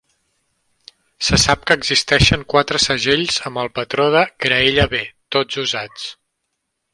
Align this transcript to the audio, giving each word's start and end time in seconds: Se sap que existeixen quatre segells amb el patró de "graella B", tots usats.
Se 1.25 1.37
sap 1.43 1.67
que 1.71 1.75
existeixen 1.81 2.45
quatre 2.53 2.81
segells 2.85 3.37
amb 3.51 3.61
el 3.65 3.69
patró 3.77 4.07
de 4.17 4.25
"graella 4.47 4.87
B", 4.95 5.03
tots 5.37 5.61
usats. 5.67 6.09